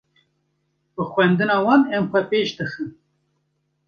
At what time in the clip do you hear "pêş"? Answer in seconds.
2.29-2.49